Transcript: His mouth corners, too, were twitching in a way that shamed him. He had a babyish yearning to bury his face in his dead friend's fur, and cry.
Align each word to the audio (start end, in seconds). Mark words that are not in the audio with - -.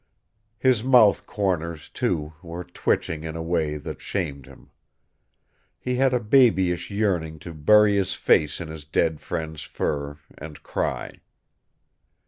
His 0.57 0.83
mouth 0.83 1.27
corners, 1.27 1.87
too, 1.87 2.33
were 2.41 2.63
twitching 2.63 3.23
in 3.23 3.35
a 3.35 3.43
way 3.43 3.77
that 3.77 4.01
shamed 4.01 4.47
him. 4.47 4.71
He 5.77 5.97
had 5.97 6.11
a 6.11 6.19
babyish 6.19 6.89
yearning 6.89 7.37
to 7.37 7.53
bury 7.53 7.97
his 7.97 8.15
face 8.15 8.59
in 8.59 8.67
his 8.69 8.83
dead 8.83 9.19
friend's 9.19 9.61
fur, 9.61 10.17
and 10.39 10.63
cry. 10.63 11.21